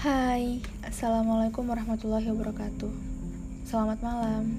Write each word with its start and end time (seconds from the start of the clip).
Assalamualaikum 0.00 1.68
warahmatullahi 1.68 2.32
wabarakatuh. 2.32 2.88
Selamat 3.68 4.00
malam. 4.00 4.56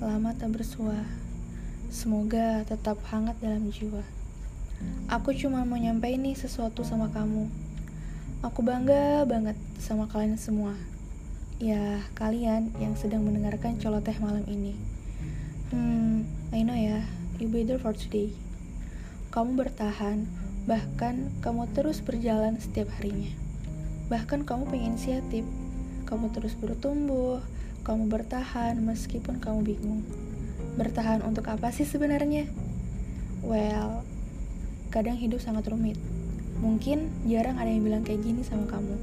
Lama 0.00 0.32
tak 0.40 0.56
bersua. 0.56 1.04
Semoga 1.92 2.64
tetap 2.64 2.96
hangat 3.12 3.36
dalam 3.44 3.68
jiwa. 3.68 4.00
Aku 5.12 5.36
cuma 5.36 5.68
mau 5.68 5.76
nyampein 5.76 6.24
nih 6.24 6.32
sesuatu 6.32 6.80
sama 6.80 7.12
kamu. 7.12 7.44
Aku 8.40 8.64
bangga 8.64 9.28
banget 9.28 9.60
sama 9.76 10.08
kalian 10.08 10.40
semua. 10.40 10.72
Ya, 11.60 12.00
kalian 12.16 12.72
yang 12.80 12.96
sedang 12.96 13.20
mendengarkan 13.20 13.76
coloteh 13.76 14.16
malam 14.16 14.48
ini. 14.48 14.72
Hmm, 15.76 16.24
I 16.56 16.64
know 16.64 16.72
ya, 16.72 17.04
you 17.36 17.52
better 17.52 17.76
for 17.76 17.92
today. 17.92 18.32
Kamu 19.28 19.60
bertahan, 19.60 20.24
bahkan 20.64 21.28
kamu 21.44 21.68
terus 21.76 22.00
berjalan 22.00 22.56
setiap 22.56 22.88
harinya. 22.96 23.43
Bahkan 24.12 24.44
kamu 24.44 24.68
inisiatif, 24.76 25.48
kamu 26.04 26.28
terus 26.36 26.52
bertumbuh, 26.60 27.40
kamu 27.84 28.08
bertahan 28.08 28.76
meskipun 28.80 29.40
kamu 29.40 29.64
bingung. 29.64 30.04
Bertahan 30.76 31.24
untuk 31.24 31.48
apa 31.48 31.72
sih 31.72 31.88
sebenarnya? 31.88 32.48
Well, 33.44 34.04
kadang 34.92 35.16
hidup 35.16 35.40
sangat 35.40 35.68
rumit. 35.68 36.00
Mungkin 36.60 37.28
jarang 37.28 37.60
ada 37.60 37.68
yang 37.68 37.84
bilang 37.84 38.02
kayak 38.04 38.24
gini 38.24 38.40
sama 38.40 38.64
kamu. 38.68 38.96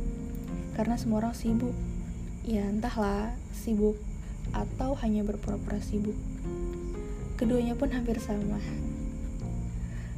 Karena 0.73 0.97
semua 0.97 1.21
orang 1.21 1.37
sibuk. 1.37 1.73
Ya 2.41 2.65
entahlah, 2.65 3.37
sibuk 3.53 4.01
atau 4.51 4.97
hanya 5.01 5.21
berpura-pura 5.21 5.77
sibuk. 5.77 6.17
Keduanya 7.37 7.77
pun 7.77 7.93
hampir 7.93 8.17
sama. 8.17 8.57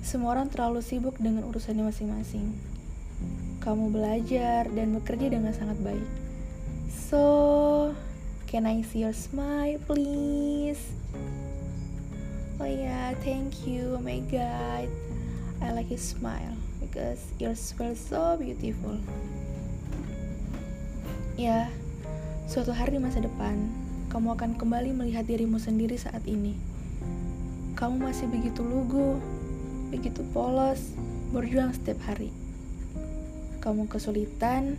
Semua 0.04 0.36
orang 0.36 0.52
terlalu 0.52 0.84
sibuk 0.84 1.16
dengan 1.20 1.48
urusannya 1.48 1.84
masing-masing. 1.88 2.73
Kamu 3.64 3.96
belajar 3.96 4.68
dan 4.68 4.92
bekerja 5.00 5.32
dengan 5.32 5.56
sangat 5.56 5.80
baik. 5.80 6.08
So, 6.92 7.24
Can 8.54 8.70
I 8.70 8.86
see 8.86 9.02
your 9.02 9.18
smile, 9.18 9.82
please? 9.90 10.78
Oh 12.62 12.70
yeah, 12.70 13.18
thank 13.26 13.66
you. 13.66 13.98
Oh 13.98 14.04
my 14.06 14.22
god, 14.30 14.86
I 15.58 15.74
like 15.74 15.90
your 15.90 15.98
smile 15.98 16.54
because 16.78 17.18
your 17.42 17.58
smile 17.58 17.98
so 17.98 18.38
beautiful. 18.38 19.02
Ya, 21.34 21.66
suatu 22.46 22.78
hari 22.78 23.02
masa 23.02 23.26
depan, 23.26 23.74
kamu 24.14 24.38
akan 24.38 24.54
kembali 24.54 25.02
melihat 25.02 25.26
dirimu 25.26 25.58
sendiri 25.58 25.98
saat 25.98 26.22
ini. 26.30 26.54
Kamu 27.74 28.06
masih 28.06 28.30
begitu 28.30 28.62
lugu, 28.62 29.18
begitu 29.90 30.22
polos, 30.30 30.94
berjuang 31.34 31.74
setiap 31.74 31.98
hari. 32.06 32.30
Kamu 33.64 33.88
kesulitan, 33.88 34.76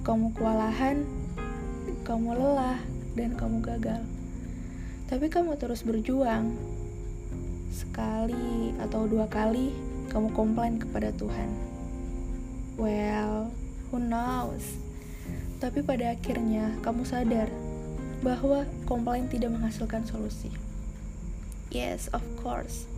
kamu 0.00 0.32
kewalahan, 0.32 1.04
kamu 2.08 2.40
lelah 2.40 2.80
dan 3.12 3.36
kamu 3.36 3.60
gagal. 3.60 4.00
Tapi 5.12 5.28
kamu 5.28 5.60
terus 5.60 5.84
berjuang. 5.84 6.56
Sekali 7.68 8.72
atau 8.80 9.04
dua 9.04 9.28
kali 9.28 9.76
kamu 10.08 10.32
komplain 10.32 10.80
kepada 10.80 11.12
Tuhan. 11.12 11.52
Well, 12.80 13.52
who 13.92 14.00
knows? 14.00 14.64
Tapi 15.60 15.84
pada 15.84 16.16
akhirnya 16.16 16.80
kamu 16.80 17.04
sadar 17.04 17.52
bahwa 18.24 18.64
komplain 18.88 19.28
tidak 19.28 19.52
menghasilkan 19.52 20.08
solusi. 20.08 20.48
Yes, 21.68 22.08
of 22.16 22.24
course. 22.40 22.88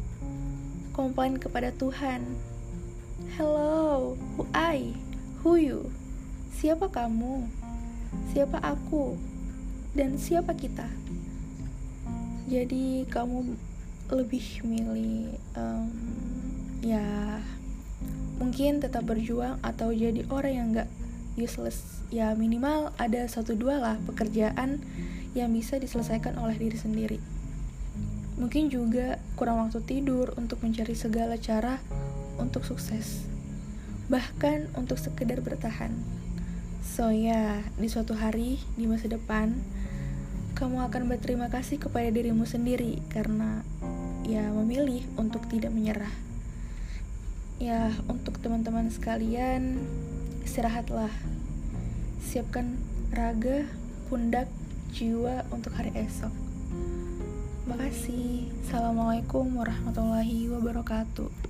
Komplain 0.94 1.42
kepada 1.42 1.74
Tuhan. 1.74 2.22
Hello, 3.36 4.16
who 4.36 4.48
I? 4.56 4.96
Who 5.44 5.60
you? 5.60 5.92
Siapa 6.56 6.88
kamu? 6.88 7.60
siapa 8.30 8.58
aku 8.62 9.18
dan 9.94 10.18
siapa 10.18 10.54
kita. 10.54 10.86
Jadi 12.50 13.06
kamu 13.06 13.54
lebih 14.10 14.66
milih 14.66 15.38
um, 15.54 15.86
ya 16.82 17.38
mungkin 18.42 18.82
tetap 18.82 19.06
berjuang 19.06 19.62
atau 19.62 19.94
jadi 19.94 20.26
orang 20.32 20.54
yang 20.54 20.66
gak 20.74 20.90
useless 21.38 22.02
ya 22.10 22.34
minimal 22.34 22.90
ada 22.98 23.22
satu 23.30 23.54
dua 23.54 23.78
lah 23.78 23.96
pekerjaan 24.02 24.82
yang 25.38 25.54
bisa 25.54 25.78
diselesaikan 25.78 26.34
oleh 26.42 26.58
diri 26.58 26.74
sendiri 26.74 27.18
mungkin 28.34 28.66
juga 28.66 29.22
kurang 29.38 29.62
waktu 29.62 29.78
tidur 29.86 30.34
untuk 30.34 30.58
mencari 30.64 30.98
segala 30.98 31.38
cara 31.38 31.78
untuk 32.42 32.64
sukses 32.64 33.28
bahkan 34.10 34.66
untuk 34.74 34.98
sekedar 34.98 35.38
bertahan 35.44 35.94
So 36.80 37.12
ya, 37.12 37.32
yeah, 37.32 37.52
di 37.76 37.86
suatu 37.92 38.16
hari 38.16 38.58
di 38.74 38.88
masa 38.88 39.06
depan 39.06 39.52
kamu 40.58 40.90
akan 40.90 41.12
berterima 41.12 41.46
kasih 41.52 41.78
kepada 41.78 42.10
dirimu 42.10 42.48
sendiri 42.48 42.98
karena 43.12 43.64
ya 44.24 44.48
memilih 44.50 45.04
untuk 45.14 45.44
tidak 45.46 45.70
menyerah. 45.70 46.12
Ya, 47.60 47.92
untuk 48.08 48.40
teman-teman 48.40 48.88
sekalian, 48.88 49.78
istirahatlah. 50.42 51.12
Siapkan 52.24 52.80
raga, 53.12 53.68
pundak, 54.08 54.48
jiwa 54.96 55.44
untuk 55.52 55.76
hari 55.76 55.92
esok. 55.96 56.32
Makasih. 57.68 58.48
Assalamualaikum 58.64 59.56
warahmatullahi 59.56 60.48
wabarakatuh. 60.48 61.49